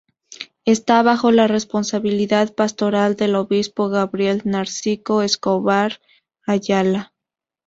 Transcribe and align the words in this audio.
Esta 0.65 1.03
bajo 1.03 1.29
la 1.31 1.45
responsabilidad 1.45 2.55
pastoral 2.55 3.15
del 3.15 3.35
obispo 3.35 3.87
Gabriel 3.89 4.41
Narciso 4.45 5.21
Escobar 5.21 6.01
Ayala. 6.47 7.13